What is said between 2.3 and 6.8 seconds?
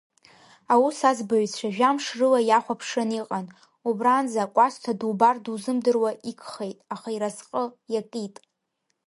иахәаԥшран иҟан, убранӡа Кәасҭа дубар дузымдыруа игхеит,